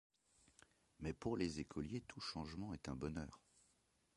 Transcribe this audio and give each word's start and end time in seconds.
Mais 0.99 1.13
pour 1.13 1.37
les 1.37 1.59
écoliers 1.59 2.01
tout 2.07 2.19
changement 2.21 2.73
est 2.73 2.89
un 2.89 2.95
bonheur. 2.95 3.39